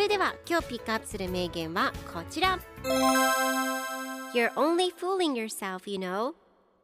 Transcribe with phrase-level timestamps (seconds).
[0.00, 2.58] それでは今日ピックアップする名言はこちら。
[4.32, 6.32] You're only fooling yourself, you know.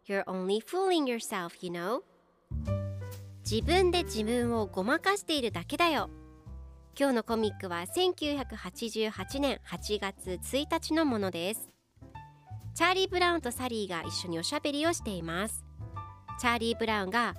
[0.07, 2.03] You're only fooling yourself, you know.
[3.51, 6.11] 自分で自分をごまかしているだけだよ。
[6.95, 11.71] 今日のコミックは1988年8月1日のものです。
[12.75, 15.65] チャーリー・ブラウンとサリーが一緒におしゃべりをしています。
[16.39, 17.35] チャーリー・ブラウンが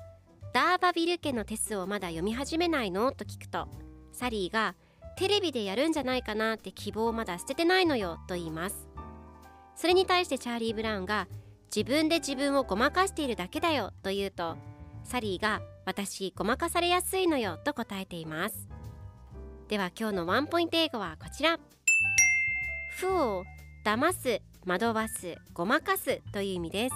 [0.55, 3.11] ダーバビル家のテスをまだ読み始めないの？
[3.11, 3.67] と聞くと
[4.11, 4.73] サリーが
[5.17, 8.87] テレビでやるんじゃないかなって希望をまだ捨ててないのよと言います。
[9.75, 11.27] それに対してチャーリー・ブラウンが
[11.75, 14.57] 自分で自分をごまかしているだけだよと言うと
[15.03, 18.67] サリーが私ごまかされやすいのよと答えています。
[19.67, 21.59] では今日のワンポイント英語はこちら。
[23.01, 23.43] Fool
[23.83, 26.95] 騙す惑わすごまかすという意味です。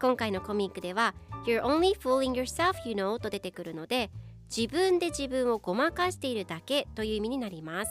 [0.00, 1.14] 今回のコミックでは
[1.46, 4.10] You're only fooling yourself you know と出てくるので
[4.54, 7.90] 自分で自分をごまかしているだけという意味になります。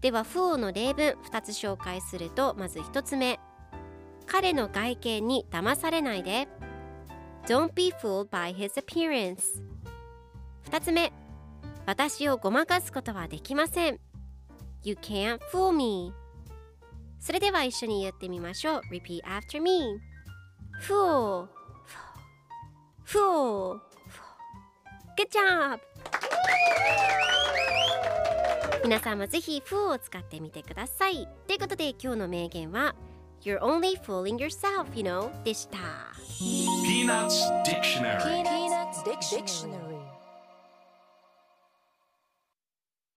[0.00, 3.38] では Fool の例文2つ紹介するとまず1つ目。
[4.26, 6.48] 彼の外見に騙されないで。
[7.46, 9.42] Don't be fooled by his appearance.
[10.70, 11.12] 2つ目。
[11.86, 14.00] 私をごまかすことはできません。
[14.82, 16.12] You can't fool me.
[17.18, 18.80] それでは一緒に言ってみましょう。
[18.90, 19.98] Repeat after me.
[20.82, 21.48] Fool
[23.06, 23.80] Fool
[25.16, 25.78] Good job
[28.82, 32.94] 皆さんもぜひ Fool を使ってみてくださいということで今日の名言は
[33.42, 35.78] You're only fooling yourself, you know でした
[36.84, 39.83] Peanuts Dictionary Peanuts Dictionary